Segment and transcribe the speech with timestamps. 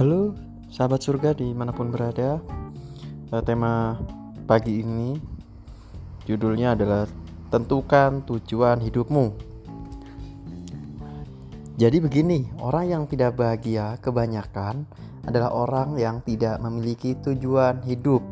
[0.00, 0.32] Halo
[0.72, 2.40] sahabat surga di mana pun berada.
[3.36, 4.00] Eh, Tema
[4.48, 5.12] pagi ini
[6.24, 7.04] judulnya adalah
[7.52, 9.36] Tentukan tujuan hidupmu.
[11.76, 14.88] Jadi begini, orang yang tidak bahagia kebanyakan
[15.28, 18.24] adalah orang yang tidak memiliki tujuan hidup.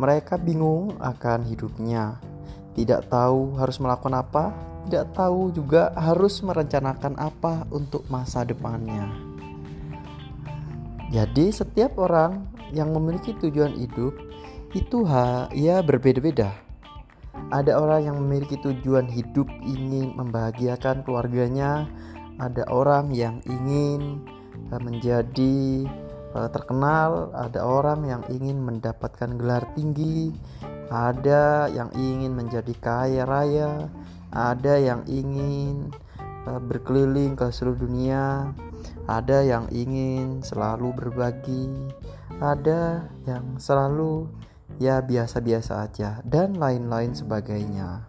[0.00, 2.16] Mereka bingung akan hidupnya.
[2.72, 4.56] Tidak tahu harus melakukan apa
[4.88, 9.27] Tidak tahu juga harus merencanakan apa untuk masa depannya
[11.08, 12.44] jadi setiap orang
[12.76, 14.12] yang memiliki tujuan hidup
[14.76, 16.52] itu ha, ya berbeda-beda.
[17.48, 21.88] Ada orang yang memiliki tujuan hidup ingin membahagiakan keluarganya,
[22.36, 24.20] ada orang yang ingin
[24.68, 25.88] eh, menjadi
[26.36, 30.36] eh, terkenal, ada orang yang ingin mendapatkan gelar tinggi,
[30.92, 33.88] ada yang ingin menjadi kaya raya,
[34.28, 35.88] ada yang ingin
[36.56, 38.56] berkeliling ke seluruh dunia,
[39.04, 41.68] ada yang ingin selalu berbagi,
[42.40, 44.28] ada yang selalu
[44.80, 48.04] ya biasa-biasa aja, dan lain-lain sebagainya.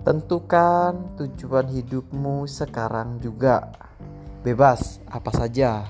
[0.00, 3.70] Tentukan tujuan hidupmu sekarang juga.
[4.40, 5.84] Bebas apa saja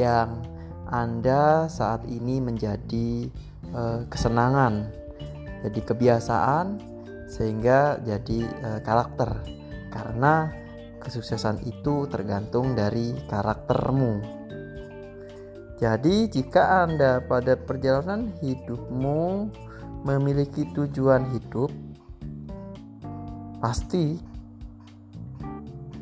[0.00, 0.40] yang
[0.88, 3.28] Anda saat ini menjadi
[3.76, 4.88] eh, kesenangan,
[5.60, 6.80] jadi kebiasaan
[7.28, 9.44] sehingga jadi eh, karakter.
[9.92, 10.48] Karena
[11.02, 14.22] kesuksesan itu tergantung dari karaktermu.
[15.82, 19.50] Jadi, jika Anda pada perjalanan hidupmu
[20.06, 21.74] memiliki tujuan hidup,
[23.58, 24.18] pasti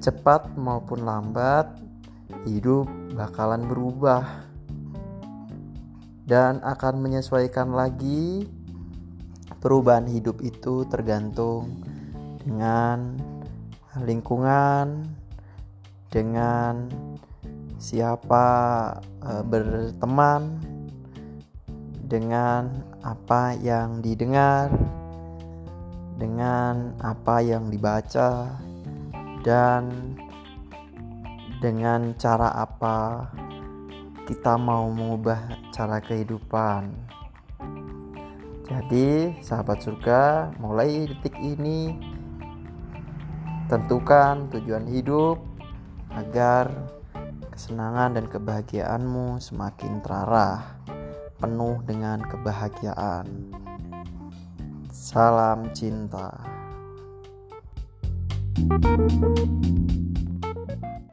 [0.01, 1.81] cepat maupun lambat
[2.49, 4.49] hidup bakalan berubah
[6.25, 8.49] dan akan menyesuaikan lagi
[9.61, 11.85] perubahan hidup itu tergantung
[12.41, 13.19] dengan
[13.99, 15.03] lingkungan
[16.15, 16.87] dengan
[17.83, 18.47] siapa
[19.19, 20.63] e, berteman
[22.07, 22.71] dengan
[23.03, 24.71] apa yang didengar
[26.21, 28.55] dengan apa yang dibaca
[29.43, 30.15] dan
[31.59, 33.27] dengan cara apa
[34.31, 35.43] kita mau mengubah
[35.75, 36.95] cara kehidupan.
[38.71, 41.91] Jadi, sahabat surga, mulai detik ini
[43.71, 45.39] Tentukan tujuan hidup
[46.11, 46.75] agar
[47.55, 50.75] kesenangan dan kebahagiaanmu semakin terarah,
[51.39, 53.31] penuh dengan kebahagiaan.
[54.91, 56.35] Salam cinta.
[58.61, 60.00] thank you